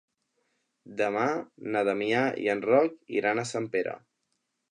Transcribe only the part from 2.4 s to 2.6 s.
i